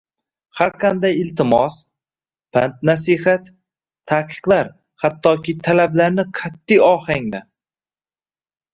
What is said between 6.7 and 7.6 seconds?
ohangda